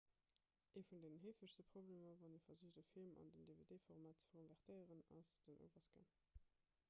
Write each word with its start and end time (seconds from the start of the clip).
ee 0.77 0.83
vun 0.91 1.01
den 1.03 1.17
heefegste 1.25 1.65
problemer 1.71 2.13
wann 2.21 2.37
ee 2.37 2.43
versicht 2.47 2.79
e 2.81 2.83
film 2.93 3.13
an 3.23 3.31
den 3.35 3.45
dvd-format 3.49 4.21
ze 4.21 4.27
konvertéieren 4.33 5.07
ass 5.19 5.29
den 5.49 5.61
overscan 5.67 6.09